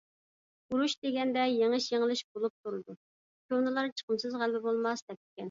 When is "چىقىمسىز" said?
4.01-4.41